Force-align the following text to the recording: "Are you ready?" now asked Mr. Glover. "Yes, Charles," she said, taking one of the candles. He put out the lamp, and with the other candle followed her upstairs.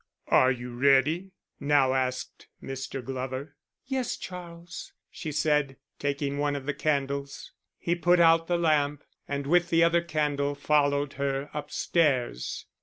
"Are 0.29 0.51
you 0.51 0.73
ready?" 0.73 1.29
now 1.59 1.93
asked 1.93 2.47
Mr. 2.59 3.05
Glover. 3.05 3.55
"Yes, 3.85 4.17
Charles," 4.17 4.93
she 5.11 5.31
said, 5.31 5.77
taking 5.99 6.39
one 6.39 6.55
of 6.55 6.65
the 6.65 6.73
candles. 6.73 7.51
He 7.77 7.93
put 7.93 8.19
out 8.19 8.47
the 8.47 8.57
lamp, 8.57 9.03
and 9.27 9.45
with 9.45 9.69
the 9.69 9.83
other 9.83 10.01
candle 10.01 10.55
followed 10.55 11.13
her 11.21 11.51
upstairs. 11.53 12.65